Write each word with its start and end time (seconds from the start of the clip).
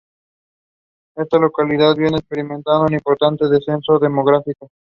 Esta 1.15 1.37
localidad 1.37 1.95
viene 1.95 2.17
experimentando 2.17 2.85
un 2.87 2.93
importante 2.95 3.47
descenso 3.47 3.99
demográfico. 3.99 4.71